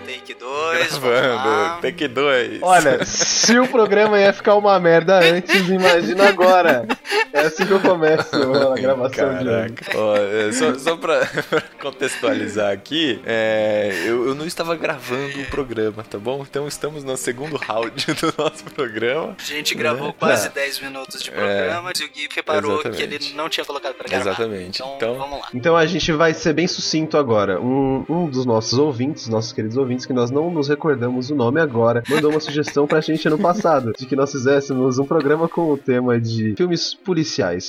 [0.07, 2.63] Take 2, vamos Gravando, take 2.
[2.63, 6.87] Olha, se o programa ia ficar uma merda antes, imagina agora.
[7.33, 9.97] É assim que eu começo a gravação de.
[9.97, 15.47] Ó, é, só só pra, pra contextualizar aqui, é, eu, eu não estava gravando o
[15.47, 16.45] programa, tá bom?
[16.49, 19.37] Então estamos no segundo round do nosso programa.
[19.39, 20.15] A gente gravou Né?
[20.19, 20.51] quase É.
[20.51, 23.27] 10 minutos de programa e o Gui reparou que Exatamente.
[23.27, 24.31] ele não tinha colocado pra gravar.
[24.31, 24.83] Exatamente.
[24.83, 25.49] Então, Então- vamos lá.
[25.55, 27.61] Então a gente vai ser bem sucinto agora.
[27.61, 31.61] Um, um dos nossos ouvintes, nossos queridos ouvintes, que nós não nos recordamos o nome
[31.61, 35.71] agora, mandou uma sugestão pra gente ano passado, de que nós fizéssemos um programa com
[35.73, 37.22] o tema de filmes policiais.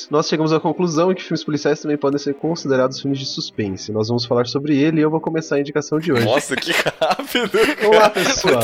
[0.10, 3.92] Nós chegamos à conclusão que filmes policiais também podem ser considerados filmes de suspense.
[3.92, 6.26] Nós vamos falar sobre ele e eu vou começar a indicação de hoje.
[6.26, 7.60] Nossa, que rápido!
[7.88, 8.62] Olá, pessoal.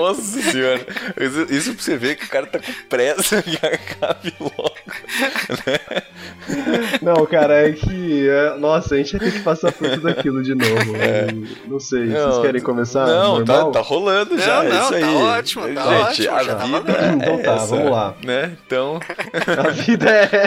[0.00, 0.86] Nossa senhora.
[1.20, 4.74] Isso, isso pra você ver que o cara tá com pressa que acabe logo.
[7.02, 8.28] Não, cara, é que.
[8.28, 10.92] é, nossa, a gente vai ter que passar por tudo aquilo de novo.
[10.92, 11.26] né?
[11.66, 13.06] Não sei, vocês Não, querem começar?
[13.06, 13.72] Não, tá, normal?
[13.72, 14.62] tá rolando já.
[14.62, 15.14] Não, é não, isso tá aí.
[15.16, 18.14] ótimo, tá Gente, ótimo, a já tá vida é Então tá, essa, vamos lá.
[18.24, 18.56] Né?
[18.66, 19.00] Então,
[19.58, 20.46] A vida é.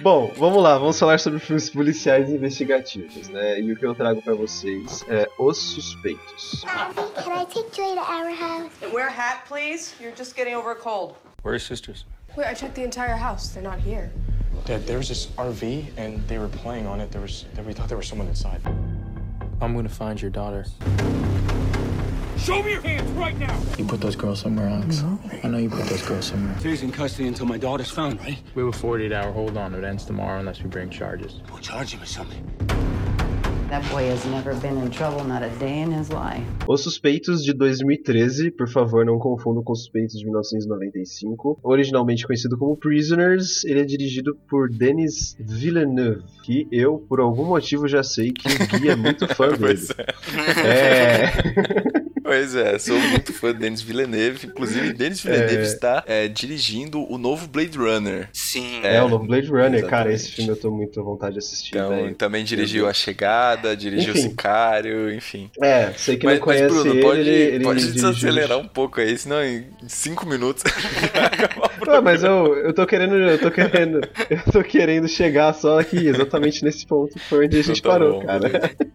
[0.00, 3.60] Bom, vamos lá, vamos falar sobre filmes policiais investigativos, né?
[3.60, 6.64] E o que eu trago pra vocês é Os Suspeitos.
[7.74, 8.87] To our house?
[8.88, 9.94] And wear a hat, please.
[10.00, 11.14] You're just getting over a cold.
[11.42, 12.06] where are sisters?
[12.38, 13.50] Wait, I checked the entire house.
[13.50, 14.10] They're not here.
[14.64, 17.10] Dad, there was this RV and they were playing on it.
[17.10, 18.62] There was, we thought there was someone inside.
[19.60, 20.64] I'm gonna find your daughter.
[22.38, 23.60] Show me your hands right now!
[23.76, 25.02] You put those girls somewhere else.
[25.44, 26.54] I know you put those girls somewhere.
[26.54, 28.38] He's in custody until my daughter's found, right?
[28.54, 29.74] We have a 48 hour hold on.
[29.74, 31.42] It ends tomorrow unless we bring charges.
[31.50, 33.17] We'll charge him with something.
[36.66, 41.58] Os Suspeitos de 2013, por favor, não confundam com Os Suspeitos de 1995.
[41.62, 47.86] Originalmente conhecido como Prisoners, ele é dirigido por Denis Villeneuve, que eu, por algum motivo,
[47.86, 49.58] já sei que o Gui é muito fã dele.
[49.58, 49.90] Pois
[50.64, 51.32] é.
[52.28, 52.38] É.
[52.38, 54.46] Pois é, sou muito fã de Denis Villeneuve.
[54.46, 55.62] Inclusive, Denis Villeneuve É.
[55.62, 58.28] está é, dirigindo o novo Blade Runner.
[58.32, 58.80] Sim.
[58.82, 60.14] É, o novo Blade Runner, cara, exatamente.
[60.14, 64.10] esse filme eu tô muito à vontade de assistir, Então, também dirigiu A Chegada, dirigiu
[64.12, 64.26] Enfim.
[64.26, 65.50] O Sicário, enfim.
[65.62, 68.58] É, sei que Mas, não mas, conhece Bruno, ele, pode, ele, ele pode dirigiu- desacelerar
[68.58, 70.62] um pouco aí, senão em 5 minutos.
[71.88, 76.08] Ué, mas eu, eu tô querendo, eu tô querendo, eu tô querendo chegar só aqui,
[76.08, 78.48] exatamente nesse ponto que foi onde a gente tá parou, bom, cara.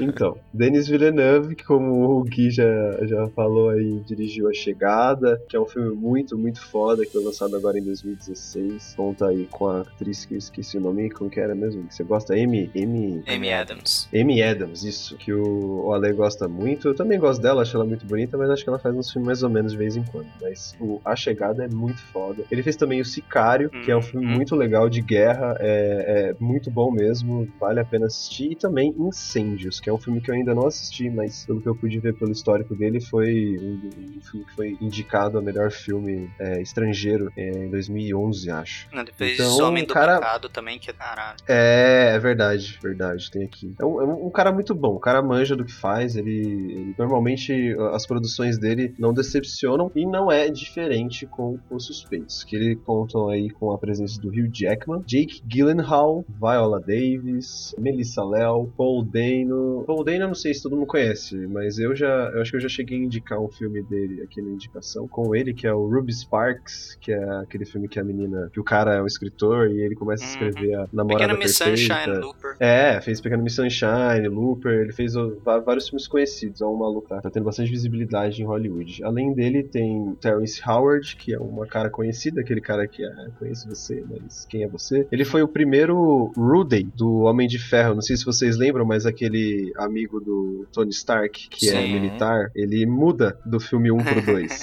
[0.00, 2.64] Então, Denis Villeneuve, que como o Gui já,
[3.02, 7.22] já falou aí, dirigiu A Chegada, que é um filme muito, muito foda, que foi
[7.22, 8.94] lançado agora em 2016.
[8.96, 11.86] Conta aí com a atriz que eu esqueci o nome, como que era mesmo?
[11.86, 12.32] Que você gosta?
[12.32, 13.22] Amy, Amy...
[13.26, 14.08] Amy Adams.
[14.14, 16.88] Amy Adams, isso, que o, o Ale gosta muito.
[16.88, 19.26] Eu também gosto dela, acho ela muito bonita, mas acho que ela faz uns filmes
[19.26, 20.28] mais ou menos de vez em quando.
[20.40, 22.44] Mas o A Chegada é muito foda foda.
[22.50, 24.32] Ele fez também O Sicário, que é um filme uhum.
[24.32, 28.52] muito legal de guerra, é, é muito bom mesmo, vale a pena assistir.
[28.52, 31.68] E também Incêndios, que é um filme que eu ainda não assisti, mas pelo que
[31.68, 35.70] eu pude ver pelo histórico dele, foi um, um filme que foi indicado a melhor
[35.70, 38.88] filme é, estrangeiro é, em 2011, acho.
[38.92, 40.16] Ele fez então, Homem do cara...
[40.16, 41.38] Pecado também, que é caralho.
[41.48, 43.74] É, é verdade, verdade, tem aqui.
[43.80, 46.94] É um, é um, cara muito bom, o cara manja do que faz, ele, ele
[46.98, 52.19] normalmente as produções dele não decepcionam e não é diferente com o suspeito.
[52.20, 57.74] 3, que ele contam aí com a presença do Hugh Jackman, Jake Gyllenhaal, Viola Davis,
[57.78, 59.84] Melissa Leo, Paul Dano.
[59.86, 62.56] Paul Dano eu não sei se todo mundo conhece, mas eu já eu acho que
[62.56, 65.72] eu já cheguei a indicar um filme dele aqui na indicação com ele, que é
[65.72, 69.06] o Ruby Sparks, que é aquele filme que a menina, que o cara é um
[69.06, 70.32] escritor e ele começa a uhum.
[70.32, 70.82] escrever uhum.
[70.82, 72.56] a namorada Pequena Miss Sunshine, Looper.
[72.60, 75.14] É, fez Pequena Miss Sunshine, Looper, ele fez
[75.44, 79.02] vários filmes conhecidos, é um maluco tá, tá tendo bastante visibilidade em Hollywood.
[79.04, 83.28] Além dele tem Terrence Howard, que é uma cara conhecida conhecido, aquele cara que, ah,
[83.38, 85.06] conheço você, mas quem é você?
[85.10, 87.94] Ele foi o primeiro Rudy do Homem de Ferro.
[87.94, 91.92] Não sei se vocês lembram, mas aquele amigo do Tony Stark, que é Sim.
[91.92, 94.60] militar, ele muda do filme 1 pro 2.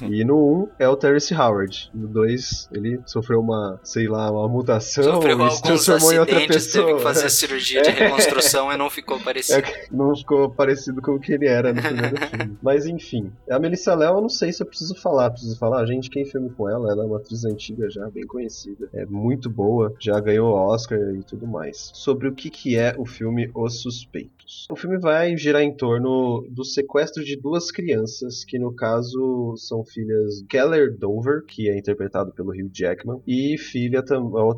[0.10, 1.90] e no 1 é o Terrence Howard.
[1.94, 6.46] No 2, ele sofreu uma, sei lá, uma mutação Sofreu e se transformou em outra
[6.46, 6.86] pessoa.
[6.86, 9.58] teve que fazer cirurgia de reconstrução e não ficou parecido.
[9.58, 12.58] É, não ficou parecido com o que ele era no primeiro filme.
[12.62, 15.30] Mas enfim, a Melissa Léo, eu não sei se eu preciso falar.
[15.30, 16.90] Preciso falar, gente, quem filme com ela?
[16.90, 18.88] Ela é uma atriz antiga já, bem conhecida.
[18.92, 21.90] É muito boa, já ganhou Oscar e tudo mais.
[21.94, 24.66] Sobre o que, que é o filme Os Suspeitos.
[24.70, 29.84] O filme vai girar em torno do sequestro de duas crianças, que no caso são
[29.84, 34.02] filhas Keller Dover, que é interpretado pelo Hugh Jackman, e filha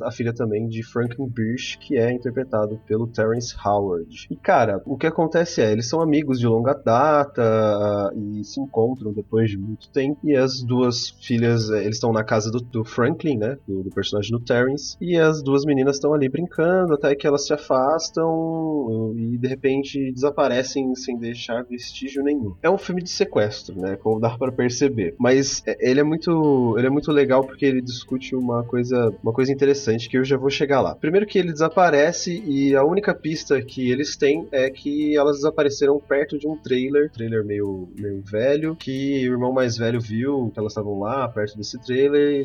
[0.03, 4.29] a filha também de Franklin Birch, que é interpretado pelo Terrence Howard.
[4.31, 9.13] E cara, o que acontece é, eles são amigos de longa data e se encontram
[9.13, 10.19] depois de muito tempo.
[10.23, 13.59] E as duas filhas, eh, eles estão na casa do, do Franklin, né?
[13.69, 14.97] Do, do personagem do Terrence.
[15.01, 20.11] E as duas meninas estão ali brincando até que elas se afastam e de repente
[20.13, 22.55] desaparecem sem deixar vestígio nenhum.
[22.63, 23.97] É um filme de sequestro, né?
[23.97, 25.15] Como dá pra perceber.
[25.19, 29.33] Mas eh, ele é muito, ele é muito legal porque ele discute uma coisa, uma
[29.33, 30.95] coisa interessante que eu já vou chegar lá.
[30.95, 35.99] Primeiro que ele desaparece e a única pista que eles têm é que elas desapareceram
[36.01, 40.59] perto de um trailer, trailer meio, meio velho, que o irmão mais velho viu que
[40.59, 41.90] elas estavam lá perto desse trailer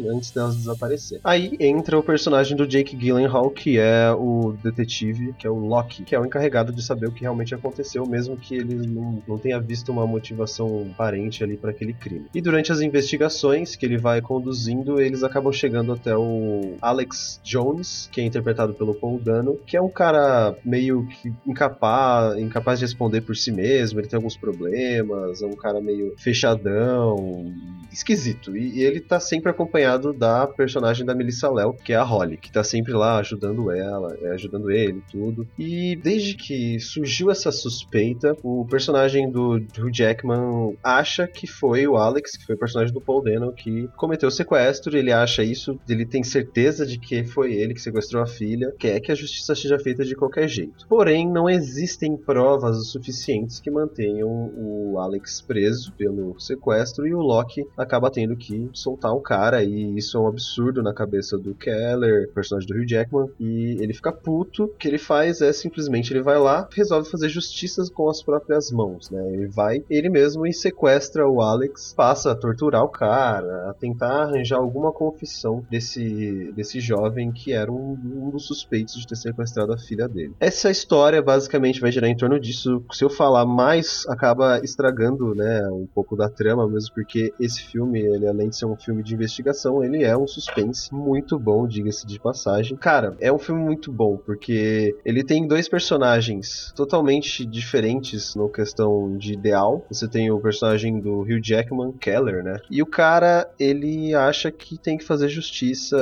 [0.09, 1.21] antes delas desaparecerem.
[1.23, 6.03] Aí entra o personagem do Jake Gyllenhaal, que é o detetive, que é o Loki,
[6.03, 9.37] que é o encarregado de saber o que realmente aconteceu, mesmo que ele não, não
[9.37, 12.25] tenha visto uma motivação aparente ali para aquele crime.
[12.33, 18.09] E durante as investigações que ele vai conduzindo, eles acabam chegando até o Alex Jones,
[18.11, 22.85] que é interpretado pelo Paul Dano, que é um cara meio que incapaz, incapaz de
[22.85, 27.53] responder por si mesmo, ele tem alguns problemas, é um cara meio fechadão,
[27.91, 28.55] esquisito.
[28.55, 32.37] E, e ele tá sempre acompanhado da personagem da Melissa Léo, que é a Holly,
[32.37, 35.47] que tá sempre lá ajudando ela, é, ajudando ele tudo.
[35.57, 41.97] E desde que surgiu essa suspeita, o personagem do Hugh Jackman acha que foi o
[41.97, 44.97] Alex, que foi o personagem do Paul Dano, que cometeu o sequestro.
[44.97, 48.99] Ele acha isso, ele tem certeza de que foi ele que sequestrou a filha, quer
[48.99, 50.87] que a justiça seja feita de qualquer jeito.
[50.87, 57.19] Porém, não existem provas o suficientes que mantenham o Alex preso pelo sequestro e o
[57.19, 61.55] Loki acaba tendo que soltar o cara e isso é um absurdo na cabeça do
[61.55, 64.65] Keller, personagem do Hugh Jackman, e ele fica puto.
[64.65, 68.71] O que ele faz é simplesmente ele vai lá, resolve fazer justiça com as próprias
[68.71, 69.27] mãos, né?
[69.33, 74.23] Ele vai ele mesmo e sequestra o Alex, passa a torturar o cara, a tentar
[74.23, 79.73] arranjar alguma confissão desse, desse jovem que era um, um dos suspeitos de ter sequestrado
[79.73, 80.33] a filha dele.
[80.39, 82.83] Essa história basicamente vai girar em torno disso.
[82.91, 87.99] Se eu falar mais, acaba estragando, né, um pouco da trama, mesmo porque esse filme,
[87.99, 92.05] ele além de ser um filme de investigação, ele é um suspense muito bom, diga-se
[92.05, 92.77] de passagem.
[92.77, 99.17] Cara, é um filme muito bom porque ele tem dois personagens totalmente diferentes no questão
[99.17, 99.85] de ideal.
[99.89, 102.57] Você tem o personagem do Hugh Jackman, Keller, né?
[102.69, 105.97] E o cara, ele acha que tem que fazer justiça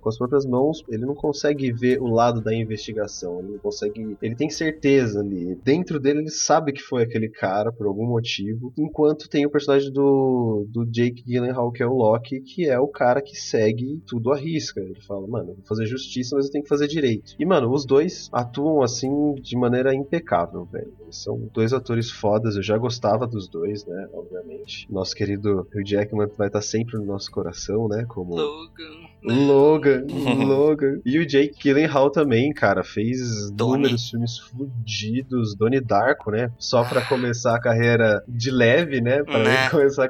[0.00, 0.82] com as próprias mãos.
[0.88, 3.40] Ele não consegue ver o lado da investigação.
[3.40, 4.16] Ele não consegue.
[4.20, 5.54] Ele tem certeza ali.
[5.62, 8.72] Dentro dele, ele sabe que foi aquele cara por algum motivo.
[8.78, 12.88] Enquanto tem o personagem do, do Jake Gyllenhaal, que é o Loki, que é o
[12.88, 14.80] cara que segue tudo à risca.
[14.80, 17.34] Ele fala, mano, vou fazer justiça, mas eu tenho que fazer direito.
[17.38, 20.92] E, mano, os dois atuam assim de maneira impecável, velho.
[21.10, 22.56] São dois atores fodas.
[22.56, 24.08] Eu já gostava dos dois, né?
[24.12, 24.90] Obviamente.
[24.90, 28.04] Nosso querido Hugh Jackman vai estar sempre no nosso coração, né?
[28.08, 28.34] Como.
[28.34, 29.13] Logan.
[29.24, 30.04] Logan,
[30.46, 31.00] Logan.
[31.04, 33.74] E o Jake Gyllenhaal também, cara, fez Donnie.
[33.84, 35.54] inúmeros filmes fudidos.
[35.56, 36.50] Donnie Darko, né?
[36.58, 39.22] Só pra começar a carreira de leve, né?
[39.22, 39.68] Pra Né?
[39.70, 40.08] começar a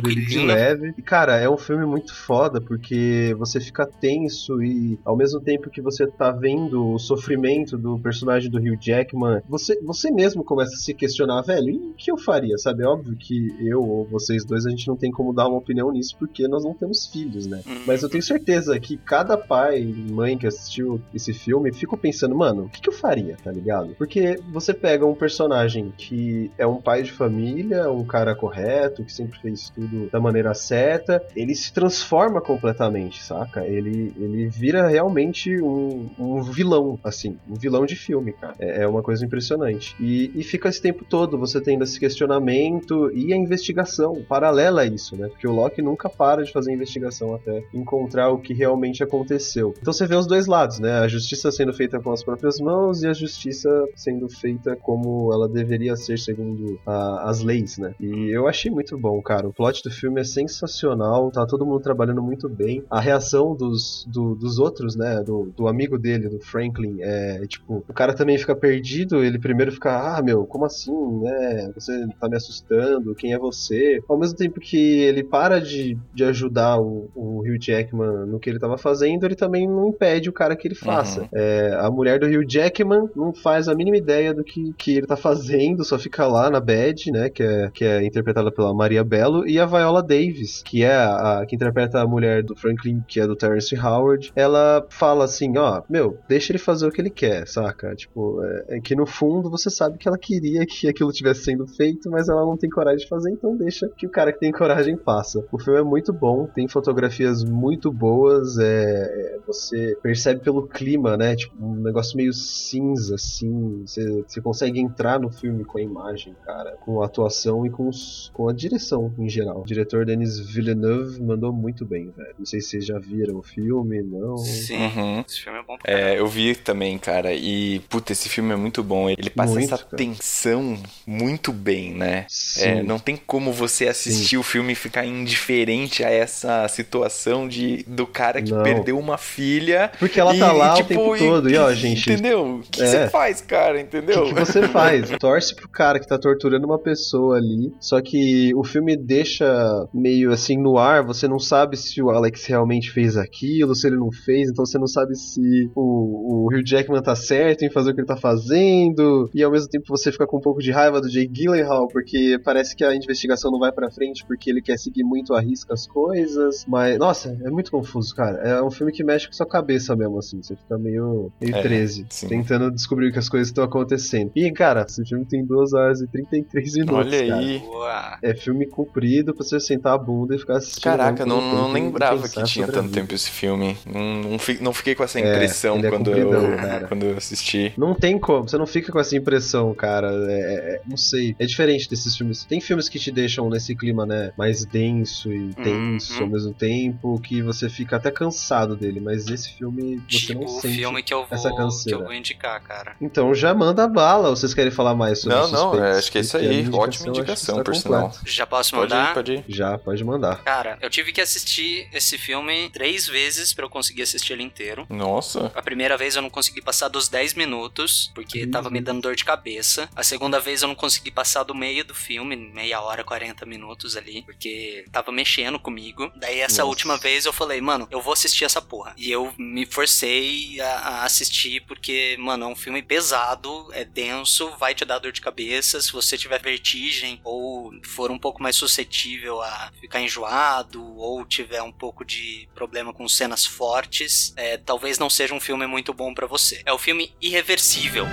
[0.00, 0.94] dele de leve.
[0.98, 5.70] E, cara, é um filme muito foda, porque você fica tenso e ao mesmo tempo
[5.70, 10.74] que você tá vendo o sofrimento do personagem do Hugh Jackman, você, você mesmo começa
[10.74, 12.58] a se questionar, velho, e o que eu faria?
[12.58, 12.82] Sabe?
[12.82, 15.90] É óbvio que eu ou vocês dois, a gente não tem como dar uma opinião
[15.92, 17.60] nisso, porque nós não temos filhos, né?
[17.66, 17.82] Uhum.
[17.86, 18.31] Mas eu tenho certeza
[18.80, 22.88] que cada pai e mãe que assistiu esse filme ficou pensando, mano, o que, que
[22.88, 23.94] eu faria, tá ligado?
[23.96, 29.12] Porque você pega um personagem que é um pai de família, um cara correto, que
[29.12, 33.66] sempre fez tudo da maneira certa, ele se transforma completamente, saca?
[33.66, 38.54] Ele, ele vira realmente um, um vilão, assim, um vilão de filme, cara.
[38.58, 39.94] É, é uma coisa impressionante.
[40.00, 44.86] E, e fica esse tempo todo você tendo esse questionamento e a investigação paralela a
[44.86, 45.28] isso, né?
[45.28, 49.74] Porque o Loki nunca para de fazer investigação até encontrar mostrar o que realmente aconteceu.
[49.80, 51.00] Então você vê os dois lados, né?
[51.00, 55.48] A justiça sendo feita com as próprias mãos e a justiça sendo feita como ela
[55.48, 57.94] deveria ser segundo a, as leis, né?
[58.00, 59.48] E eu achei muito bom, cara.
[59.48, 62.84] O plot do filme é sensacional, tá todo mundo trabalhando muito bem.
[62.90, 65.22] A reação dos, do, dos outros, né?
[65.22, 69.72] Do, do amigo dele, do Franklin, é tipo, o cara também fica perdido, ele primeiro
[69.72, 71.70] fica, ah, meu, como assim, né?
[71.74, 74.00] Você tá me assustando, quem é você?
[74.08, 78.50] Ao mesmo tempo que ele para de, de ajudar o, o Hugh Jackman no que
[78.50, 81.22] ele tava fazendo, ele também não impede o cara que ele faça.
[81.22, 81.28] Uhum.
[81.34, 85.06] É, a mulher do Hugh Jackman não faz a mínima ideia do que, que ele
[85.06, 87.28] tá fazendo, só fica lá na bad, né?
[87.28, 91.40] Que é, que é interpretada pela Maria Bello, e a Viola Davis, que é a,
[91.40, 94.32] a que interpreta a mulher do Franklin, que é do Terrence Howard.
[94.34, 97.94] Ela fala assim: ó, meu, deixa ele fazer o que ele quer, saca?
[97.94, 101.66] Tipo, é, é que no fundo você sabe que ela queria que aquilo estivesse sendo
[101.66, 104.52] feito, mas ela não tem coragem de fazer, então deixa que o cara que tem
[104.52, 105.44] coragem faça.
[105.50, 111.36] O filme é muito bom, tem fotografias muito boas, é, você percebe pelo clima, né?
[111.36, 113.84] Tipo, um negócio meio cinza, assim.
[113.86, 117.88] Você, você consegue entrar no filme com a imagem, cara, com a atuação e com,
[117.88, 119.60] os, com a direção em geral.
[119.60, 122.34] O diretor Denis Villeneuve mandou muito bem, velho.
[122.36, 124.36] Não sei se vocês já viram o filme, não.
[124.38, 125.24] Sim, Uhum.
[125.26, 128.56] esse filme é bom pra É, eu vi também, cara, e puta, esse filme é
[128.56, 129.08] muito bom.
[129.08, 129.96] Ele passa Muito, essa cara.
[129.96, 132.26] tensão muito bem, né?
[132.28, 132.62] Sim.
[132.64, 137.81] É, não tem como você assistir o filme e ficar indiferente a essa situação de
[137.86, 138.62] do cara que Não.
[138.62, 139.90] perdeu uma filha.
[139.98, 141.50] Porque ela e, tá lá e, o tempo todo.
[141.50, 142.56] E ó, gente, Entendeu?
[142.56, 142.86] O que É.
[142.86, 143.76] você faz, cara?
[143.76, 144.24] O Entendeu?
[144.24, 145.10] que, que você faz?
[145.18, 147.72] Torce pro cara que tá torturando uma pessoa ali.
[147.80, 149.44] Só que o filme deixa
[149.92, 151.04] meio assim no ar.
[151.04, 154.48] Você não sabe se o Alex realmente fez aquilo, se ele não fez.
[154.50, 158.00] Então você não sabe se o, o Hugh Jackman tá certo em fazer o que
[158.00, 159.28] ele tá fazendo.
[159.34, 162.38] E ao mesmo tempo você fica com um pouco de raiva do Jay Gyllenhaal, porque
[162.44, 165.72] parece que a investigação não vai pra frente porque ele quer seguir muito a risca
[165.74, 166.64] as coisas.
[166.68, 168.36] Mas, nossa, é muito confuso, cara.
[168.46, 170.40] É um filme que mexe com sua cabeça mesmo, assim.
[170.42, 172.28] Você fica meio, meio É, 13, sim.
[172.28, 174.30] tentando descobrir que as coisas estão acontecendo.
[174.36, 176.94] E, cara, esse filme tem 2 horas e 33 minutos.
[177.06, 177.40] Olha cara.
[177.40, 177.58] aí.
[177.58, 178.18] Boa.
[178.22, 180.82] É filme comprido pra você sentar a bunda e ficar assistindo.
[180.84, 183.00] Caraca, não, não lembrava que tinha tanto vida.
[183.00, 183.76] tempo esse filme.
[183.86, 186.86] Não, não, fi- não fiquei com essa É, impressão é quando, eu, cara.
[186.88, 187.72] quando eu assisti.
[187.76, 190.08] Não tem como, você não fica com essa impressão, cara.
[190.28, 191.34] É, é- não sei.
[191.38, 192.44] É diferente desses filmes.
[192.44, 194.32] Tem filmes que te deixam nesse clima, né?
[194.36, 196.22] Mais denso e tenso Uhum.
[196.24, 199.00] ao mesmo tempo, que você fica até cansado dele.
[199.00, 200.74] Mas esse filme você Tipo não o sente.
[200.76, 201.98] filme que eu, essa vou, que canseira.
[201.98, 202.96] eu vou indicar, cara.
[203.00, 204.30] Então já manda bala.
[204.30, 206.62] Vocês querem falar mais sobre Não, o não, é, acho que é isso aí.
[206.64, 208.12] minha Ótima que indicação, está por sinal.
[208.24, 209.10] Já posso Pode mandar?
[209.10, 209.44] ir, pode ir.
[209.48, 210.42] Já, pode mandar.
[210.42, 214.86] Cara, eu tive que assistir esse filme três vezes pra eu conseguir assistir ele inteiro.
[214.88, 215.50] Nossa.
[215.54, 219.14] A primeira vez eu não consegui passar dos 10 minutos, porque tava me dando dor
[219.16, 219.88] de cabeça.
[219.94, 223.96] A segunda vez eu não consegui passar do meio do filme, meia hora, 40 minutos
[223.96, 226.10] ali, porque tava mexendo comigo.
[226.16, 226.64] Daí essa Nossa.
[226.64, 228.94] última vez eu falei, mano, eu vou assistir essa porra.
[228.96, 234.50] E eu me forcei a, a assistir, porque, mano, é um filme pesado, é denso,
[234.58, 235.80] vai te dar dor de cabeça.
[235.80, 241.62] Se você tiver vertigem ou for um pouco mais suscetível a ficar enjoado ou tiver
[241.62, 246.14] um pouco de problema com cenas fortes, é, talvez não seja um filme muito bom
[246.14, 246.62] pra você.
[246.64, 248.06] É o filme Irreversível.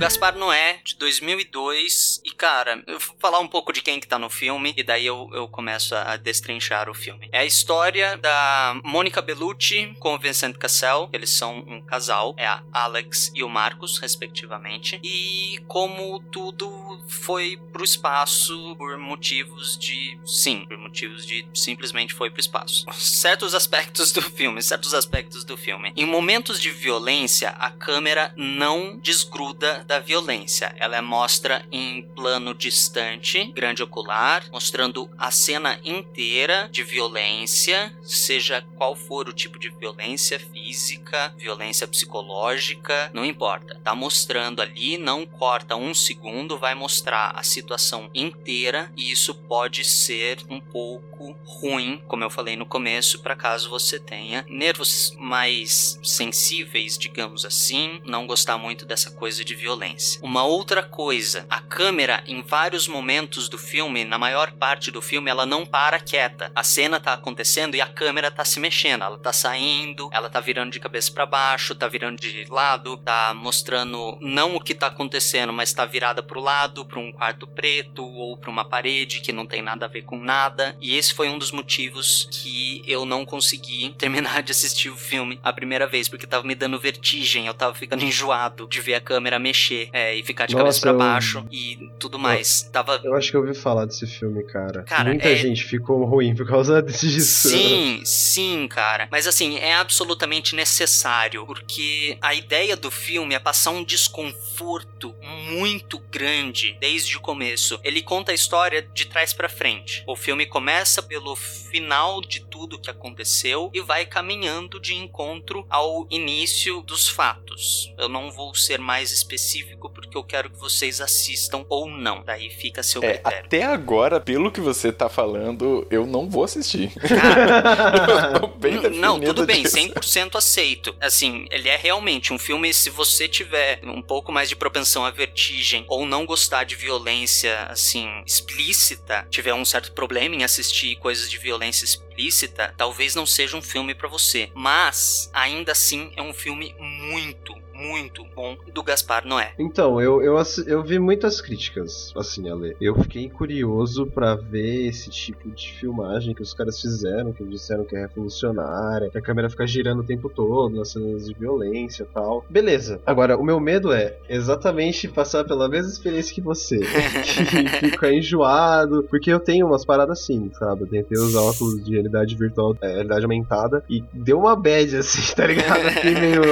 [0.00, 2.20] Gaspar Noé, 2002.
[2.24, 5.06] E, cara, eu vou falar um pouco de quem que tá no filme, e daí
[5.06, 7.28] eu, eu começo a destrinchar o filme.
[7.32, 11.08] É a história da Mônica Bellucci com o Vincent Cassel.
[11.12, 15.00] Eles são um casal, é a Alex e o Marcos, respectivamente.
[15.02, 16.70] E como tudo
[17.08, 20.18] foi pro espaço por motivos de...
[20.24, 22.84] Sim, por motivos de simplesmente foi pro espaço.
[22.92, 25.92] Certos aspectos do filme, certos aspectos do filme.
[25.96, 30.74] Em momentos de violência, a câmera não desgruda da violência.
[30.76, 38.96] Ela mostra em plano distante, grande ocular, mostrando a cena inteira de violência, seja qual
[38.96, 43.78] for o tipo de violência física, violência psicológica, não importa.
[43.84, 49.84] Tá mostrando ali, não corta um segundo, vai mostrar a situação inteira e isso pode
[49.84, 55.98] ser um pouco ruim, como eu falei no começo, para caso você tenha nervos mais
[56.02, 60.20] sensíveis, digamos assim, não gostar muito dessa coisa de violência.
[60.22, 65.30] Uma outra coisa, a câmera em vários momentos do filme, na maior parte do filme,
[65.30, 66.50] ela não para quieta.
[66.54, 70.40] A cena tá acontecendo e a câmera tá se mexendo, ela tá saindo, ela tá
[70.40, 74.88] virando de cabeça para baixo, tá virando de lado, tá mostrando não o que tá
[74.88, 79.32] acontecendo, mas tá virada pro lado, para um quarto preto ou para uma parede que
[79.32, 80.76] não tem nada a ver com nada.
[80.80, 85.38] E esse foi um dos motivos que eu não consegui terminar de assistir o filme
[85.42, 89.00] a primeira vez, porque tava me dando vertigem, eu tava ficando enjoado de ver a
[89.00, 92.62] câmera mexer é, e ficar de Cabeça para eu- baixo e tudo mais.
[92.72, 94.82] Tava Eu acho que eu ouvi falar desse filme, cara.
[94.84, 97.48] Cara, Muita é- gente ficou ruim por causa disso.
[97.50, 99.08] Sim, sim, cara.
[99.10, 105.14] Mas assim, é absolutamente necessário, porque a ideia do filme é passar um desconforto
[105.48, 107.78] muito grande desde o começo.
[107.82, 110.02] Ele conta a história de trás pra frente.
[110.06, 116.06] O filme começa pelo final de tudo que aconteceu e vai caminhando de encontro ao
[116.10, 117.92] início dos fatos.
[117.98, 122.22] Eu não vou ser mais específico porque eu quero que vocês assistam ou não.
[122.24, 123.46] Daí fica seu É, critério.
[123.46, 126.90] até agora, pelo que você tá falando, eu não vou assistir.
[127.08, 129.76] Cara, Eu tô bem Não, tudo bem, disso.
[129.76, 130.94] 100% aceito.
[131.00, 135.10] Assim, ele é realmente um filme, se você tiver um pouco mais de propensão à
[135.10, 141.30] vertigem ou não gostar de violência, assim, explícita, tiver um certo problema em assistir coisas
[141.30, 144.50] de violência explícita, talvez não seja um filme pra você.
[144.54, 149.52] Mas, ainda assim, é um filme muito, muito bom do Gaspar Noé.
[149.58, 152.76] Então, eu, eu, eu vi muitas críticas, assim, Ale.
[152.80, 157.84] Eu fiquei curioso pra ver esse tipo de filmagem que os caras fizeram, que disseram
[157.84, 162.02] que é revolucionária, que a câmera fica girando o tempo todo nas cenas de violência
[162.02, 162.44] e tal.
[162.48, 163.00] Beleza.
[163.06, 166.78] Agora, o meu medo é exatamente passar pela mesma experiência que você.
[166.78, 170.82] que ficar enjoado, porque eu tenho umas paradas assim, sabe?
[170.82, 175.20] Eu tentei usar óculos de realidade virtual, é, realidade aumentada, e deu uma bad, assim,
[175.34, 175.80] tá ligado?
[175.90, 176.42] Fiquei meio,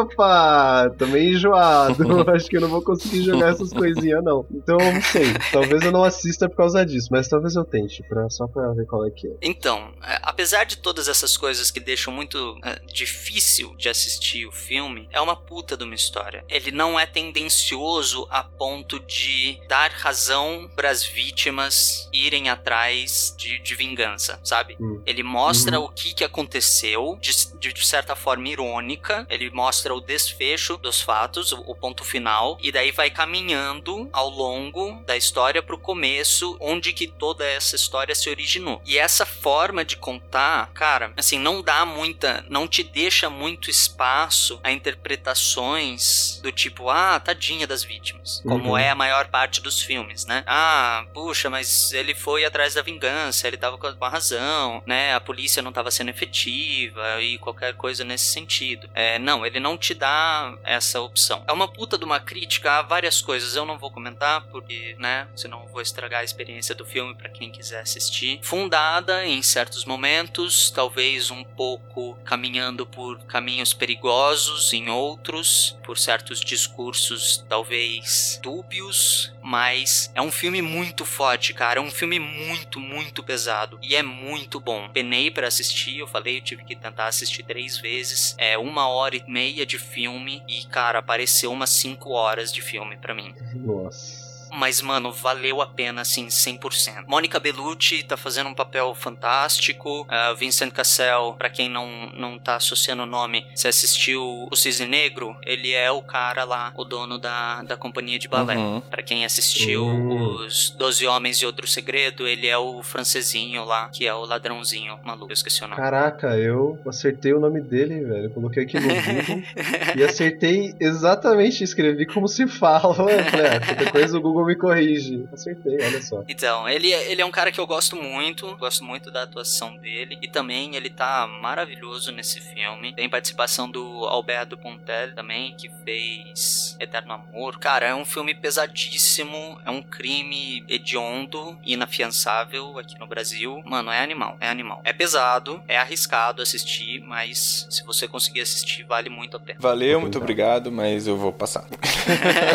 [0.00, 0.59] opa,
[0.98, 4.46] tô meio enjoado, acho que eu não vou conseguir jogar essas coisinhas, não.
[4.50, 8.28] Então, não sei, talvez eu não assista por causa disso, mas talvez eu tente, pra,
[8.30, 9.32] só pra ver qual é que é.
[9.42, 14.52] Então, é, apesar de todas essas coisas que deixam muito é, difícil de assistir o
[14.52, 16.44] filme, é uma puta de uma história.
[16.48, 23.58] Ele não é tendencioso a ponto de dar razão para as vítimas irem atrás de,
[23.60, 24.76] de vingança, sabe?
[24.80, 25.00] Hum.
[25.06, 25.86] Ele mostra Uhum.
[25.86, 27.32] o que, que aconteceu de,
[27.72, 29.26] de certa forma irônica.
[29.28, 30.49] Ele mostra o desfecho
[30.82, 35.78] dos fatos, o, o ponto final, e daí vai caminhando ao longo da história pro
[35.78, 38.80] começo, onde que toda essa história se originou.
[38.86, 44.60] E essa forma de contar, cara, assim, não dá muita, não te deixa muito espaço
[44.62, 48.78] a interpretações do tipo, ah, tadinha das vítimas, como Uhum.
[48.78, 50.44] é a maior parte dos filmes, né?
[50.46, 55.14] Ah, puxa, mas ele foi atrás da vingança, ele tava com a razão, né?
[55.14, 58.88] A polícia não tava sendo efetiva e qualquer coisa nesse sentido.
[58.94, 61.42] É, não, ele não te dá essa opção.
[61.46, 63.56] É uma puta de uma crítica a várias coisas.
[63.56, 65.26] Eu não vou comentar porque, né?
[65.34, 68.40] Senão vou estragar a experiência do filme pra quem quiser assistir.
[68.42, 76.40] Fundada em certos momentos, talvez um pouco caminhando por caminhos perigosos em outros, por certos
[76.40, 81.80] discursos talvez dúbios, mas é um filme muito forte, cara.
[81.80, 84.88] É um filme muito, muito pesado e é muito bom.
[84.88, 88.34] Penei pra assistir, eu falei, eu tive que tentar assistir três vezes.
[88.38, 92.96] É uma hora e meia de filme e, cara, apareceu umas cinco horas de filme
[92.96, 93.34] pra mim.
[93.54, 94.29] Nossa.
[94.52, 97.04] Mas, mano, valeu a pena, assim, 100%.
[97.06, 100.02] Mônica Bellucci tá fazendo um papel fantástico.
[100.02, 104.86] Uh, Vincent Cassel, pra quem não, não tá associando o nome, se assistiu O Cisne
[104.86, 108.56] Negro, ele é o cara lá, o dono da, da companhia de balé.
[108.56, 108.80] Uhum.
[108.80, 110.36] Pra quem assistiu Hum.
[110.46, 114.98] Os Doze Homens e Outro Segredo, ele é o francesinho lá, que é o ladrãozinho
[115.04, 115.30] maluco.
[115.30, 115.80] Eu esqueci o nome.
[115.80, 118.24] Caraca, eu acertei o nome dele, velho.
[118.24, 119.42] Eu coloquei aqui no Google
[119.96, 123.10] e acertei exatamente, escrevi como se fala.
[123.10, 125.26] Eu falei, ah, qualquer coisa o Google me corrige.
[125.32, 126.24] Acertei, olha só.
[126.28, 129.76] Então, ele, é- ele é um cara que eu gosto muito, gosto muito da atuação
[129.76, 132.92] dele, e também ele tá maravilhoso nesse filme.
[132.94, 137.58] Tem participação do Alberto Pontel também, que fez Eterno Amor.
[137.58, 143.62] Cara, é um filme pesadíssimo, é um crime hediondo, inafiançável aqui no Brasil.
[143.64, 144.80] Mano, é animal, é animal.
[144.84, 149.58] É pesado, é arriscado assistir, mas se você conseguir assistir, vale muito a pena.
[149.60, 151.64] Valeu, muito obrigado, mas eu vou passar.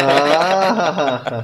[0.07, 1.43] Ah,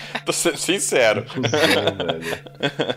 [0.25, 1.25] Tô sendo sincero.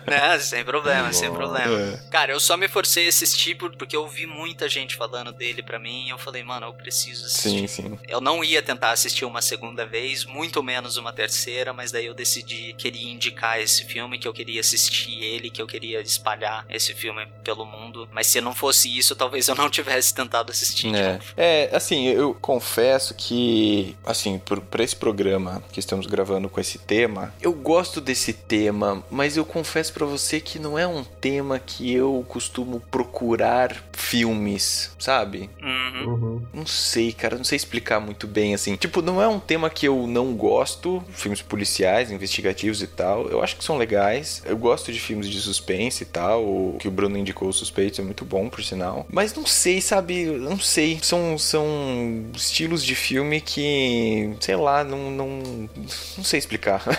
[0.06, 1.80] É, sem problema, sem problema.
[1.80, 1.96] É.
[2.10, 5.62] Cara, eu só me forcei a assistir por- porque eu ouvi muita gente falando dele
[5.62, 7.48] pra mim e eu falei, mano, eu preciso assistir.
[7.60, 7.98] Sim, sim.
[8.06, 12.14] Eu não ia tentar assistir uma segunda vez, muito menos uma terceira, mas daí eu
[12.14, 16.64] decidi que queria indicar esse filme, que eu queria assistir ele, que eu queria espalhar
[16.68, 18.08] esse filme pelo mundo.
[18.12, 20.94] Mas se não fosse isso, talvez eu não tivesse tentado assistir.
[20.94, 21.18] É.
[21.36, 26.78] é, assim, eu confesso que, assim, por, pra esse programa que estamos gravando com esse
[26.78, 31.58] tema, eu gosto desse tema, mas eu confesso pra você que não é um tema
[31.58, 35.50] que eu costumo procurar filmes, sabe?
[35.62, 36.06] Uhum.
[36.06, 36.42] Uhum.
[36.52, 38.76] Não sei, cara, não sei explicar muito bem, assim.
[38.76, 43.28] Tipo, não é um tema que eu não gosto, filmes policiais, investigativos e tal.
[43.28, 44.42] Eu acho que são legais.
[44.44, 46.44] Eu gosto de filmes de suspense e tal.
[46.44, 49.06] O que o Bruno indicou, os suspeitos, é muito bom, por sinal.
[49.10, 50.26] Mas não sei, sabe?
[50.26, 50.98] Não sei.
[51.02, 51.66] São, são
[52.34, 55.68] estilos de filme que, sei lá, não, não,
[56.16, 56.82] não sei explicar.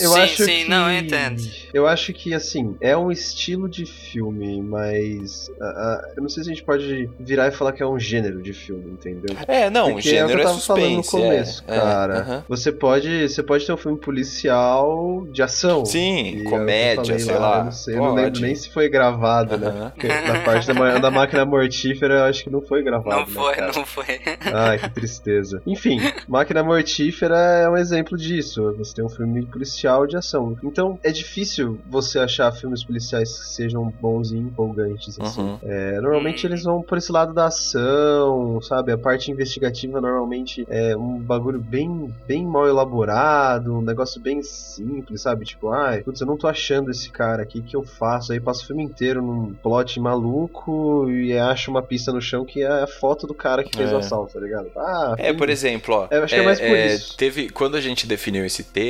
[0.00, 0.68] Eu sim, acho sim, que...
[0.68, 1.42] não, eu entendo.
[1.72, 5.50] Eu acho que, assim, é um estilo de filme, mas.
[5.60, 7.98] ah, ah, eu não sei se a gente pode virar e falar que é um
[7.98, 9.36] gênero de filme, entendeu?
[9.46, 11.10] é, não, o Porque é o que gênero eu é tava falando no suspense.
[11.10, 12.18] começo, é, é, cara.
[12.20, 12.44] aham.
[12.48, 15.84] Você pode, você pode ter um filme policial de ação.
[15.84, 17.58] Sim, é comédia, sei lá.
[17.58, 18.42] Eu não, sei, eu não lembro Pode.
[18.42, 19.68] nem se foi gravado, né?
[19.68, 19.90] Aham.
[19.90, 23.10] Porque na parte da, da máquina mortífera, eu acho que não foi gravado.
[23.10, 23.72] Não né, foi, cara?
[23.74, 24.04] não foi.
[24.52, 25.62] Ai, que tristeza.
[25.66, 28.74] Enfim, Máquina Mortífera é um exemplo disso.
[28.78, 30.56] Você tem um filme policial de ação.
[30.62, 35.40] Então, é difícil você achar filmes policiais que sejam bons e empolgantes, assim.
[35.40, 35.58] Uhum.
[35.62, 38.92] É, normalmente eles vão por esse lado da ação, sabe?
[38.92, 45.22] A parte investigativa normalmente é um bagulho bem, bem mal elaborado, um negócio bem simples,
[45.22, 45.44] sabe?
[45.44, 48.32] Tipo, ai, putz, eu não tô achando esse cara aqui, o que eu faço?
[48.32, 52.62] Aí passo o filme inteiro num plot maluco e acho uma pista no chão que
[52.62, 53.94] é a foto do cara que fez É.
[53.94, 54.70] o assalto, tá ligado?
[54.76, 56.08] Ah, É, por exemplo, ó.
[56.10, 57.16] Eu acho que é mais por isso.
[57.16, 58.81] Teve, quando a gente definiu esse tema,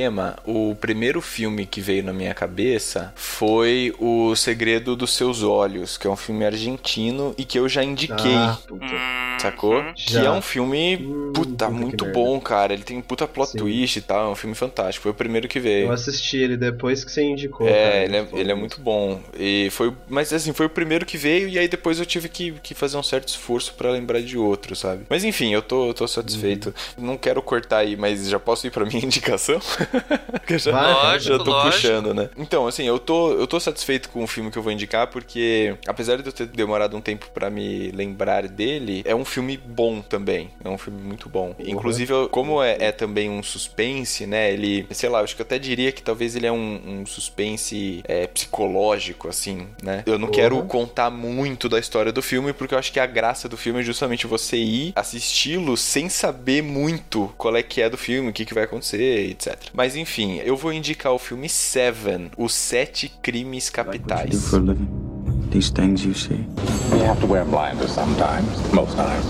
[0.44, 6.06] o primeiro filme que veio na minha cabeça foi O Segredo dos Seus Olhos, que
[6.06, 8.34] é um filme argentino e que eu já indiquei.
[8.34, 8.58] Ah.
[8.70, 8.78] Hum,
[9.40, 9.80] Sacou?
[9.80, 9.92] hum.
[9.94, 10.24] Que Já.
[10.24, 12.18] é um filme, Hum, puta, puta que muito merda.
[12.20, 12.72] bom, cara.
[12.72, 13.58] Ele tem puta plot Sim.
[13.58, 14.28] twist e tal.
[14.28, 15.02] É um filme fantástico.
[15.02, 15.86] Foi o primeiro que veio.
[15.86, 17.66] Eu assisti ele depois que você indicou.
[17.68, 19.20] É, cara, ele é, ele é muito bom.
[19.38, 22.52] E foi, mas assim, foi o primeiro que veio e aí depois eu tive que,
[22.62, 25.04] que fazer um certo esforço pra lembrar de outro, sabe?
[25.08, 26.72] Mas enfim, eu tô, eu tô satisfeito.
[26.98, 27.06] Uhum.
[27.06, 29.60] Não quero cortar aí, mas já posso ir pra minha indicação?
[30.30, 31.20] Porque eu já, vai.
[31.20, 32.30] já tô Lógico, puxando, né?
[32.36, 35.76] Então, assim, eu tô, eu tô satisfeito com o filme que eu vou indicar porque
[35.86, 40.00] apesar de eu ter demorado um tempo pra me lembrar dele, é um filme bom
[40.00, 40.50] também.
[40.64, 41.54] É um filme muito bom.
[41.58, 44.52] Inclusive, eu- como é, é também um suspense, né?
[44.52, 47.06] Ele, sei lá, eu acho que eu até diria que talvez ele é um, um
[47.06, 50.02] suspense é, psicológico, assim, né?
[50.06, 50.40] Eu não Porra.
[50.42, 53.80] quero contar muito da história do filme, porque eu acho que a graça do filme
[53.80, 58.32] é justamente você ir assisti-lo sem saber muito qual é que é do filme, o
[58.32, 59.70] que, que vai acontecer, etc.
[59.72, 64.48] Mas enfim, eu vou indicar o filme Seven, Os Sete Crimes Capitais.
[64.50, 64.86] for a living?
[65.50, 66.44] These things you see.
[66.92, 69.24] You have to wear blinders sometimes, most times.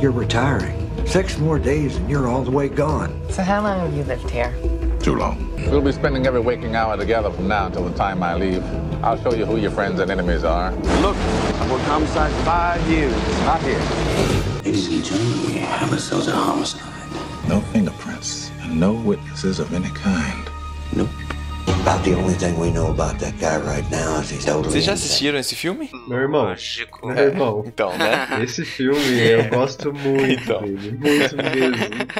[0.00, 0.74] You're retiring.
[1.06, 3.10] Six more days and you're all the way gone.
[3.28, 4.52] So how long have you lived here?
[5.00, 5.36] Too long.
[5.70, 8.64] We'll be spending every waking hour together from now until the time I leave.
[9.04, 10.72] I'll show you who your friends and enemies are.
[11.02, 11.16] Look,
[11.60, 13.12] I've worked homicide five years.
[13.44, 13.78] Not here.
[14.64, 16.82] Ladies and gentlemen, we have ourselves a homicide.
[17.48, 18.45] No fingerprints
[18.78, 20.50] no witnesses of any kind.
[20.94, 21.08] Nope.
[21.86, 24.72] About the only thing we know about that guy right now is he's elderly.
[24.72, 25.88] Vocês já assistiram esse filme?
[26.08, 26.46] Meu irmão.
[26.46, 27.06] Lógico.
[27.06, 27.62] Meu irmão.
[27.64, 28.26] Então, né?
[28.42, 30.62] Esse filme eu gosto muito Então.
[30.62, 30.98] dele.
[30.98, 31.76] Muito mesmo.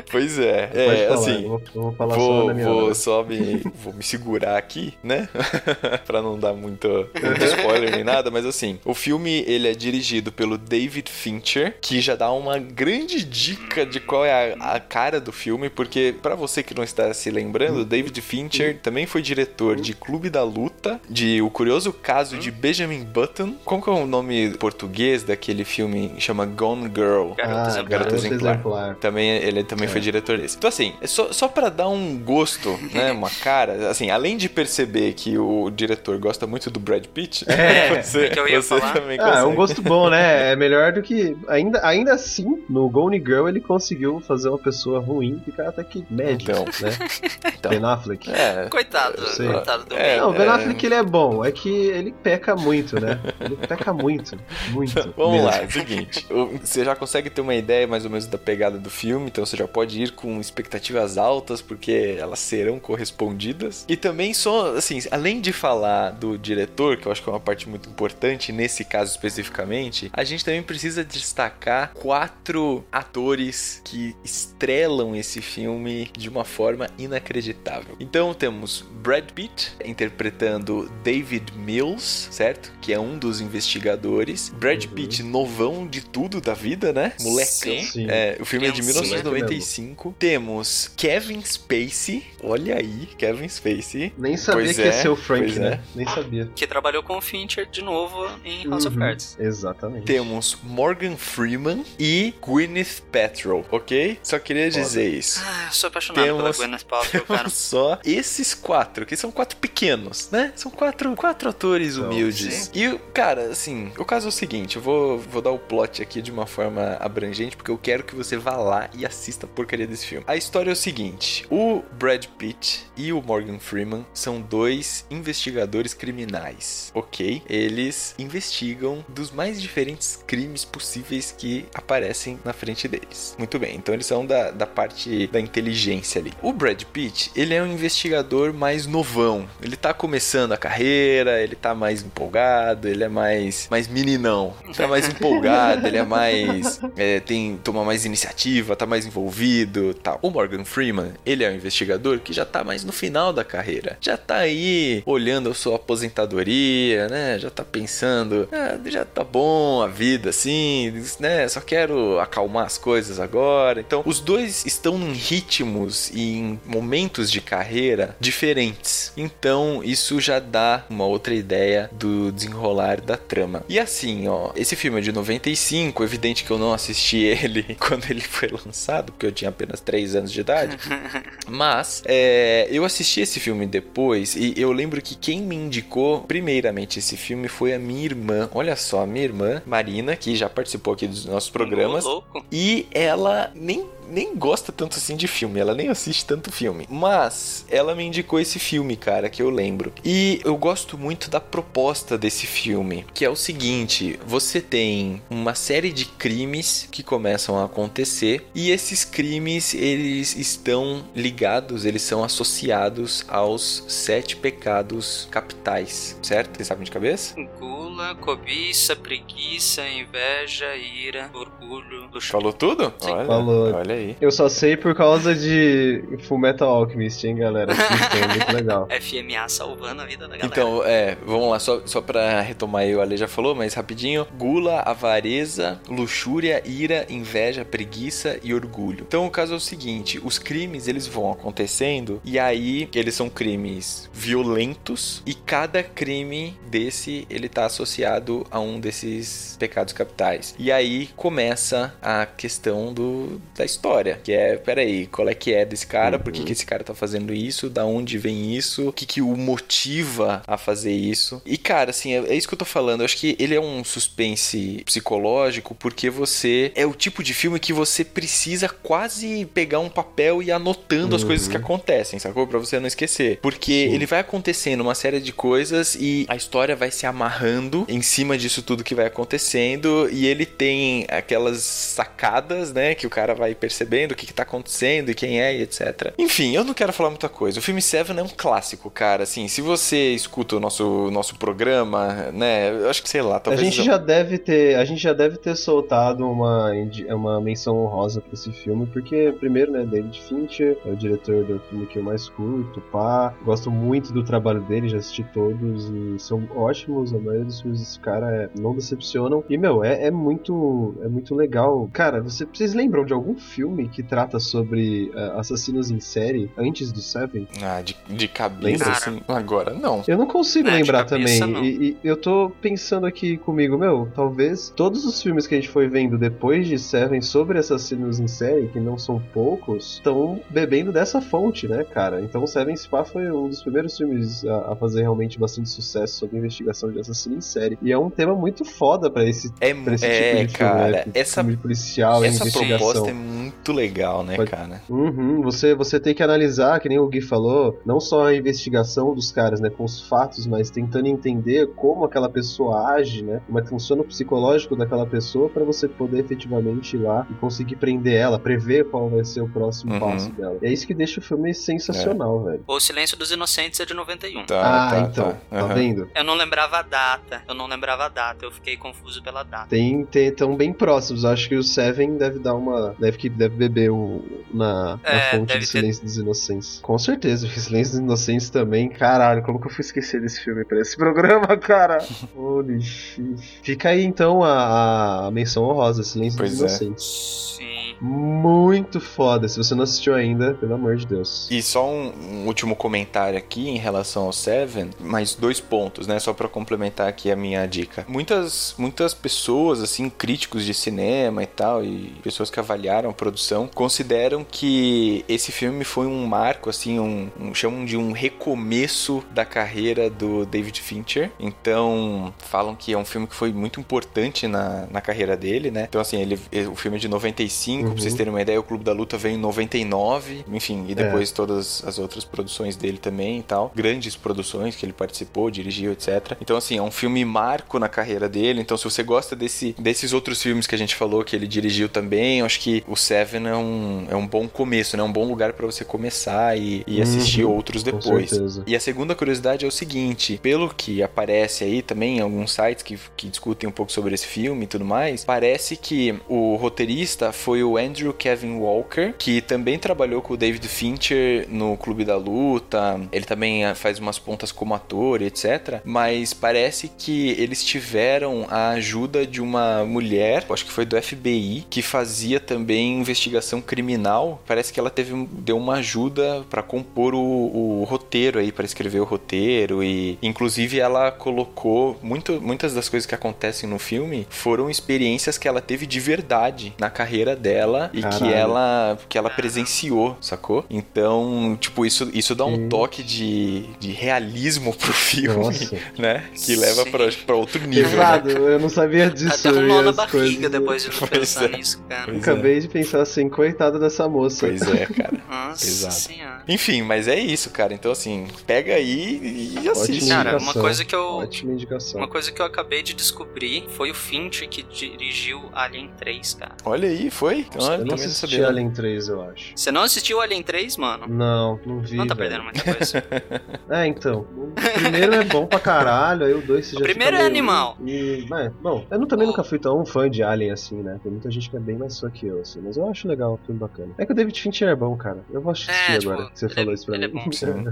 [0.09, 0.68] Pois é.
[0.68, 1.42] Pode É, falar, assim.
[1.42, 2.94] eu vou, eu vou falar só Vou, na minha vou hora.
[2.94, 5.29] só me, vou me segurar aqui, né?
[6.07, 6.87] pra não dar muito,
[7.20, 12.00] muito spoiler nem nada, mas assim, o filme ele é dirigido pelo David Fincher, que
[12.00, 16.37] já dá uma grande dica de qual é a, a cara do filme, porque pra
[16.37, 21.01] você que não está se lembrando, David Fincher também foi diretor de Clube da Luta,
[21.09, 23.55] de O Curioso Caso de Benjamin Button.
[23.64, 27.33] Como que é o nome português daquele filme que chama Gone Girl?
[27.37, 28.55] Garoto Ah, Garoto Exemplar.
[28.55, 28.95] exemplar.
[28.97, 30.57] Também, ele também foi diretor desse.
[30.57, 33.11] Então, assim, é só, só pra dar um gosto, né?
[33.16, 38.01] Uma cara, assim, além de perceber que o diretor gosta muito do Brad Pitt, É,
[38.03, 38.92] você, que eu ia você falar.
[38.92, 39.57] também Ah, é um consegue.
[39.57, 40.53] gosto bom, né?
[40.53, 41.37] É melhor do que.
[41.49, 46.05] Ainda, ainda assim, no Gone Girl ele conseguiu fazer uma pessoa ruim ficar até que
[46.11, 46.64] médio, Então.
[46.83, 46.90] né?
[47.59, 47.71] Então.
[47.71, 48.31] Ben Affleck.
[48.31, 50.19] É, Coitado, Eu coitado do É.
[50.19, 50.49] Não, o Ben é.
[50.51, 53.19] Affleck ele é bom, é que ele peca muito, né?
[53.41, 54.37] Ele peca muito,
[54.71, 54.95] muito.
[55.17, 55.47] Vamos mesmo.
[55.47, 56.27] lá, é o seguinte.
[56.61, 59.57] Você já consegue ter uma ideia mais ou menos da pegada do filme, então você
[59.57, 63.85] já pode pode ir com expectativas altas, porque elas serão correspondidas.
[63.89, 67.41] E também só, assim, além de falar do diretor, que eu acho que é uma
[67.41, 75.15] parte muito importante nesse caso especificamente, a gente também precisa destacar quatro atores que estrelam
[75.15, 77.97] esse filme de uma forma inacreditável.
[78.01, 82.73] Então temos Brad Pitt interpretando David Mills, certo?
[82.81, 84.49] Que é um dos investigadores.
[84.51, 84.91] Brad Uhum.
[84.93, 87.12] Pitt, novão de tudo da vida, né?
[87.21, 87.47] Molecão.
[87.83, 88.07] Sim.
[88.09, 89.23] É, o filme é de Criancinha.
[89.23, 90.15] 1995.
[90.19, 92.25] Temos Kevin Spacey.
[92.43, 94.12] Olha aí, Kevin Spacey.
[94.17, 95.73] Nem sabia Pois que ia é, ser o Frank, pois né?
[95.75, 95.81] é.
[95.95, 96.51] Nem sabia.
[96.55, 99.37] Que trabalhou com o Fincher de novo em House of Uhum, Cards.
[99.39, 100.05] Exatamente.
[100.05, 104.19] Temos Morgan Freeman e Gwyneth Paltrow, ok?
[104.23, 105.41] Só queria dizer isso.
[105.45, 107.49] Ah, eu sou apaixonado pela Temos- Gwyneth Paltrow, cara.
[107.49, 110.52] Só esses quatro, que são quatro pequenos, né?
[110.57, 112.70] São quatro, quatro atores Então, humildes.
[112.74, 116.20] E, cara, assim, o caso é o seguinte: eu vou, vou dar o plot aqui
[116.22, 119.87] de uma forma abrangente, porque eu quero que você vá lá e assista a porcaria
[119.87, 120.24] desse filme.
[120.29, 125.94] A história é o seguinte: o Brad Pitt e o Morgan Freeman são dois investigadores
[125.94, 127.42] criminais, ok?
[127.48, 133.35] Eles investigam dos mais diferentes crimes possíveis que aparecem na frente deles.
[133.38, 136.33] Muito bem, então eles são da, da parte da inteligência ali.
[136.42, 139.49] O Brad Pitt, ele é um investigador mais novão.
[139.62, 144.53] Ele tá começando a carreira, ele tá mais empolgado, ele é mais, mais meninão.
[144.77, 146.81] Tá mais empolgado, ele é mais.
[146.97, 150.19] é, tem, toma mais iniciativa, tá mais envolvido tal.
[150.21, 153.97] O Morgan Freeman, ele é um investigador que já tá mais no final da carreira.
[154.01, 157.38] Já tá aí olhando a sua aposentadoria, né?
[157.38, 161.47] Já tá pensando, ah, já tá bom a vida assim, né?
[161.49, 163.81] Só quero acalmar as coisas agora.
[163.81, 168.96] Então, os dois estão em ritmos e em momentos de carreira diferentes.
[169.17, 173.65] Então, isso já dá uma outra ideia do desenrolar da trama.
[173.69, 178.11] E assim, ó, esse filme é de 95, evidente que eu não assisti ele quando
[178.11, 180.77] ele foi lançado, porque eu tinha apenas 3 anos de idade.
[181.49, 186.99] Mas é, eu assisti esse filme depois e eu lembro que quem me indicou primeiramente
[186.99, 188.49] esse filme foi a minha irmã.
[188.55, 192.05] Olha só, a minha irmã, Marina, que já participou aqui dos nossos programas.
[192.51, 196.87] E ela nem, nem gosta tanto assim de filme, ela nem assiste tanto filme.
[196.88, 199.92] Mas ela me indicou esse filme, cara, que eu lembro.
[200.05, 205.55] E eu gosto muito da proposta desse filme, que é o seguinte: você tem uma
[205.55, 212.23] série de crimes que começam a acontecer e esses crimes eles estão ligados, eles são
[212.25, 216.57] associados aos sete pecados capitais, certo?
[216.57, 217.35] Vocês sabem de cabeça?
[217.59, 222.09] Gula, cobiça, preguiça, inveja, ira, orgulho.
[222.21, 222.92] Falou tudo?
[222.99, 223.11] Sim.
[223.11, 223.75] Olha, Falou.
[223.75, 224.17] olha aí.
[224.21, 227.73] Eu só sei por causa de Full Metal Alchemist, hein, galera?
[227.73, 228.89] Assistam, é muito legal.
[229.01, 230.47] FMA salvando a vida da galera.
[230.47, 234.27] Então, é, vamos lá, só, só pra retomar aí, o Ale já falou, mas rapidinho.
[234.37, 239.05] Gula, avareza, luxúria, ira, inveja, preguiça e orgulho.
[239.07, 243.29] Então, o caso é o seguinte, os crimes, eles vão acontecendo e aí eles são
[243.29, 250.55] crimes violentos e cada crime desse, ele tá associado a um desses pecados capitais.
[250.59, 253.86] E aí começa a questão do, da história,
[254.22, 256.94] que é, peraí, qual é que é desse cara, por que, que esse cara tá
[256.94, 261.40] fazendo isso, da onde vem isso, o que que o motiva a fazer isso.
[261.46, 263.61] E cara, assim, é, é isso que eu tô falando, eu acho que ele é
[263.61, 269.81] um suspense psicológico porque você é o tipo de filme que você precisa quase pegar
[269.81, 272.46] um papel e ir anotando as coisas que acontecem, sacou?
[272.46, 273.38] Pra você não esquecer.
[273.40, 278.03] Porque ele vai acontecendo uma série de coisas e a história vai se amarrando em
[278.03, 283.35] cima disso tudo que vai acontecendo e ele tem aquelas sacadas, né, que o cara
[283.35, 286.12] vai percebendo o que, que tá acontecendo e quem é e etc.
[286.19, 287.59] Enfim, eu não quero falar muita coisa.
[287.59, 289.23] O filme Seven é um clássico, cara.
[289.25, 293.41] Assim, se você escuta o nosso, nosso programa, né, eu acho que sei lá, A
[293.41, 293.75] talvez.
[293.75, 296.71] gente já deve ter, a gente já deve ter soltado uma,
[297.11, 301.59] uma menção honrosa pra esse filme, porque primeiro, né, David Fincher é o diretor do
[301.69, 306.19] filme que eu mais curto, pá, gosto muito do trabalho dele, já assisti todos e
[306.19, 309.45] são ótimos, a maioria dos filmes desse cara é- não decepcionam.
[309.49, 311.89] E meu, é, é muito, é muito legal.
[311.93, 316.92] Cara, você, vocês lembram de algum filme que trata sobre eh, assassinos em série antes
[316.92, 317.46] do Seven?
[317.62, 318.90] Ah, de, de cabeça, Lembra?
[318.90, 320.02] assim, agora não.
[320.07, 321.64] Eu não consigo É, lembrar cabeça, também.
[321.64, 325.68] E, e eu tô pensando aqui comigo, meu, talvez todos os filmes que a gente
[325.70, 330.92] foi vendo depois de Seven sobre assassinos em série, que não são poucos, estão bebendo
[330.92, 332.20] dessa fonte, né, cara?
[332.20, 336.38] Então Seven Spa foi um dos primeiros filmes a, a fazer realmente bastante sucesso sobre
[336.38, 337.79] investigação de assassino em série.
[337.83, 340.52] E é um tema muito foda pra esse, É, pra esse é tipo de filme,
[340.70, 341.05] cara, né?
[341.14, 342.79] essa, filme policial essa investigação.
[342.79, 344.81] proposta é muito muito legal, né, Pode- cara?
[344.88, 349.14] Uhum, você, você tem que analisar, que nem o Gui falou, não só a investigação
[349.14, 353.59] dos caras, né, com os fatos, mas tentando entender como aquela pessoa age, né, como
[353.59, 357.77] é que funciona o psicológico daquela pessoa pra você poder efetivamente ir lá e conseguir
[357.77, 360.01] prender ela, prever qual vai ser o próximo Uhum.
[360.01, 360.59] passo dela.
[360.62, 362.62] E é isso que deixa o filme sensacional, velho.
[362.66, 364.45] O Silêncio dos Inocentes é de 91.
[364.47, 365.38] Tá, ah, tá, então, tá.
[365.51, 365.75] tá Aham.
[365.75, 366.09] vendo?
[366.14, 367.42] Eu não lembrava a data.
[367.49, 368.45] Eu não lembrava a data.
[368.45, 369.66] Eu fiquei confuso pela data.
[369.69, 371.25] Tem, tem, tão bem próximos.
[371.25, 372.95] Acho que o Seven deve dar uma.
[372.99, 376.79] Deve, que, deve beber o, na, na É, fonte deve do ter- Silêncio dos Inocentes.
[376.83, 378.89] Com certeza, o Silêncio dos Inocentes também.
[378.89, 381.99] Caralho, como que eu fui esquecer desse filme pra esse programa, cara?
[382.37, 383.37] Holy shit.
[383.63, 386.65] Fica aí então a, a menção honrosa, Silêncio Pois dos é.
[386.65, 387.55] Inocentes.
[387.59, 387.76] Sim.
[388.01, 389.49] Muito foda.
[389.49, 391.49] Se você não assistiu ainda, pelo amor de Deus.
[391.51, 396.19] E só um, um último comentário aqui em relação ao Seven, mais dois pontos, né?
[396.19, 398.05] Só pra complementar aqui a minha dica.
[398.09, 403.69] Muitas, muitas pessoas, assim, críticos de cinema e tal, e pessoas que avaliaram a produção,
[403.75, 409.45] consideram que esse filme foi um marco, assim, um, um- chamam de um recomeço da
[409.45, 411.31] carreira do David Fincher.
[411.39, 415.87] Então, falam que é um filme que foi muito importante na, na carreira dele, né?
[415.89, 416.39] Então, assim, ele,
[416.71, 417.94] o filme é de 95, Uhum.
[417.94, 420.94] pra vocês terem uma ideia, o Clube da Luta veio em 99, enfim, e É.
[420.94, 423.72] depois todas as outras produções dele também e tal.
[423.75, 426.37] Grandes produções que ele participou, dirigiu, etc.
[426.40, 428.61] Então, assim, é um filme marco na carreira dele.
[428.61, 431.88] Então, se você gosta desse, desses outros filmes que a gente falou que ele dirigiu
[431.88, 435.03] também, eu acho que o Seven é um, é um bom começo, né?
[435.03, 438.33] Um bom lugar pra você começar e, e assistir Uhum, outros depois.
[438.66, 442.83] E a segunda curiosidade é o seguinte: pelo que aparece aí também em alguns sites
[442.83, 447.33] que, que discutem um pouco sobre esse filme e tudo mais, parece que o roteirista
[447.33, 452.17] foi o Andrew Kevin Walker, que também trabalhou com o David Fincher no Clube da
[452.17, 453.01] Luta.
[453.12, 455.81] Ele também ah, faz umas pontas como ator, etc.
[455.85, 461.67] Mas parece que eles tiveram a ajuda de uma mulher, acho que foi do FBI,
[461.69, 464.43] que fazia também investigação criminal.
[464.47, 469.01] Parece que ela teve deu uma ajuda pra compor o, o roteiro aí, pra escrever
[469.01, 474.71] o roteiro e inclusive ela colocou muito, muitas das coisas que acontecem no filme foram
[474.71, 478.33] experiências que ela teve de verdade na carreira dela e que Caralho.
[478.35, 480.64] ela que ela presenciou, sacou?
[480.70, 482.68] Então, tipo, isso, isso dá um Sim.
[482.68, 485.76] toque de, de realismo pro filme, Nossa.
[485.98, 486.24] né?
[486.35, 486.90] Que leva Sim.
[486.90, 487.85] pra, pra outro nível.
[487.85, 487.90] né?
[487.90, 489.48] Pesado, eu não sabia disso.
[489.48, 491.57] Até um nó na barriga coisas- depois de Pois pensar é.
[491.57, 492.05] nisso, cara.
[492.12, 494.46] Pois Acabei de pensar assim, coitada dessa moça.
[494.46, 495.18] Pois é, cara.
[495.29, 495.94] Nossa Exato.
[495.94, 496.36] senhora.
[496.49, 497.75] Enfim, mas é isso, cara.
[497.75, 500.09] Então, assim, pega aí e assiste.
[500.09, 502.01] Cara, uma coisa que eu- Ótima indicação.
[502.01, 506.53] Uma coisa que eu acabei de descobrir foi o Fincher que dirigiu Alien 3, cara.
[506.65, 507.41] Olha aí, foi?
[507.41, 508.49] Então, eu não assisti sabia.
[508.49, 509.53] Alien 3, eu acho.
[509.57, 511.07] Você não assistiu Alien 3, mano?
[511.09, 511.97] Não, não vi.
[511.97, 512.29] Não tá velho.
[512.31, 513.05] perdendo muita coisa.
[513.69, 514.21] É, então.
[514.37, 517.43] O primeiro é bom pra caralho, aí o dois você já primeiro fica é meio-
[517.43, 517.77] animal.
[517.85, 521.01] E, é, bom, eu não- também O- nunca fui tão fã de Alien assim, né?
[521.03, 522.61] Tem muita gente que é bem mais fã que eu, assim.
[522.63, 523.93] Mas eu acho legal, um filme bacana.
[523.99, 525.19] É que o David Fincher é bom, cara.
[525.33, 527.20] Eu vou assistir É, tipo, agora que você ele falou é- isso pra ele mim.
[527.20, 527.25] é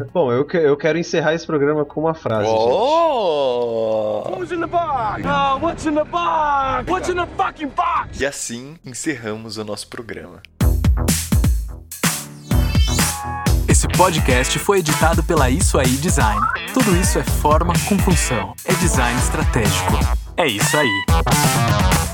[0.04, 2.58] bom, bom, eu, que- eu quero encerrar esse programa com uma frase, gente.
[2.58, 4.22] Oh!
[4.54, 5.22] in the box?
[5.24, 6.90] Oh, what's in the box?
[6.90, 8.20] What's in the fucking box?
[8.20, 10.40] E assim encerramos o nosso programa.
[13.66, 16.40] Esse podcast foi editado pela Isso Aí Design.
[16.72, 18.54] Tudo isso é forma com função.
[18.64, 19.92] É design estratégico.
[20.36, 22.13] É isso aí.